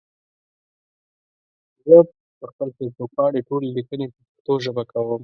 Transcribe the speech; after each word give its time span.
زه 1.89 1.97
پخپل 2.39 2.69
فيسبوک 2.77 3.11
پاڼې 3.17 3.39
ټولي 3.47 3.67
ليکني 3.77 4.05
په 4.13 4.19
پښتو 4.27 4.53
ژبه 4.65 4.83
کوم 4.91 5.19